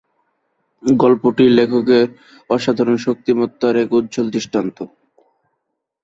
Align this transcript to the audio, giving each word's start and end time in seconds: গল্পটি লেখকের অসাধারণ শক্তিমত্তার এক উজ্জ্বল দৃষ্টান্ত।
গল্পটি 0.83 1.45
লেখকের 1.57 2.07
অসাধারণ 2.49 2.97
শক্তিমত্তার 2.97 3.75
এক 3.83 3.89
উজ্জ্বল 3.93 4.27
দৃষ্টান্ত। 4.29 4.77